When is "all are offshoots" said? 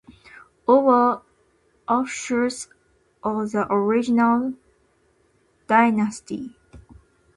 0.65-2.67